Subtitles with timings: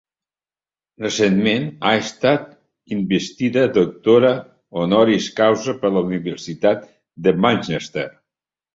[1.03, 2.47] Recentment ha estat
[2.97, 4.33] investida doctora
[4.87, 6.93] honoris causa per la Universitat
[7.29, 8.13] de Manchester.